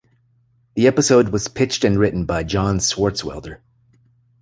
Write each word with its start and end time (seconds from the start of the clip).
The 0.73 0.87
episode 0.87 1.29
was 1.29 1.47
pitched 1.47 1.83
and 1.83 1.99
written 1.99 2.25
by 2.25 2.41
John 2.43 2.79
Swartzwelder. 2.79 3.59